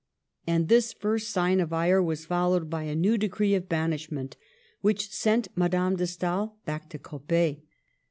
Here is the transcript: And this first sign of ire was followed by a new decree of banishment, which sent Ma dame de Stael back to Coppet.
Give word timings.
And 0.47 0.67
this 0.67 0.93
first 0.93 1.29
sign 1.29 1.59
of 1.59 1.71
ire 1.71 2.01
was 2.01 2.25
followed 2.25 2.71
by 2.71 2.85
a 2.85 2.95
new 2.95 3.19
decree 3.19 3.53
of 3.53 3.69
banishment, 3.69 4.35
which 4.81 5.11
sent 5.11 5.49
Ma 5.55 5.67
dame 5.67 5.95
de 5.95 6.07
Stael 6.07 6.55
back 6.65 6.89
to 6.89 6.97
Coppet. 6.97 7.61